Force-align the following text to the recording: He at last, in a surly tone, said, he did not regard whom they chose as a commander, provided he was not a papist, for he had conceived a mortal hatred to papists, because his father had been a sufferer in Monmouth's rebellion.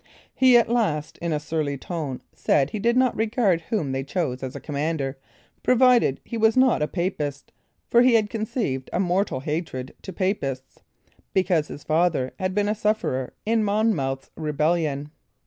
He 0.33 0.57
at 0.57 0.67
last, 0.67 1.19
in 1.19 1.31
a 1.31 1.39
surly 1.39 1.77
tone, 1.77 2.21
said, 2.33 2.71
he 2.71 2.79
did 2.79 2.97
not 2.97 3.15
regard 3.15 3.61
whom 3.69 3.91
they 3.91 4.03
chose 4.03 4.41
as 4.41 4.55
a 4.55 4.59
commander, 4.59 5.15
provided 5.61 6.19
he 6.23 6.37
was 6.37 6.57
not 6.57 6.81
a 6.81 6.87
papist, 6.87 7.51
for 7.87 8.01
he 8.01 8.15
had 8.15 8.27
conceived 8.27 8.89
a 8.93 8.99
mortal 8.99 9.41
hatred 9.41 9.93
to 10.01 10.11
papists, 10.11 10.79
because 11.35 11.67
his 11.67 11.83
father 11.83 12.33
had 12.39 12.55
been 12.55 12.67
a 12.67 12.73
sufferer 12.73 13.33
in 13.45 13.63
Monmouth's 13.63 14.31
rebellion. 14.35 15.11